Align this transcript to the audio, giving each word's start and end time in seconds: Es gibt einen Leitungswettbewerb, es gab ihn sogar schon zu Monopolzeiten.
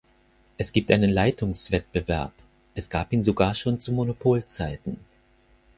Es 0.57 0.73
gibt 0.73 0.89
einen 0.91 1.11
Leitungswettbewerb, 1.11 2.33
es 2.73 2.89
gab 2.89 3.13
ihn 3.13 3.21
sogar 3.21 3.53
schon 3.53 3.79
zu 3.79 3.91
Monopolzeiten. 3.91 4.97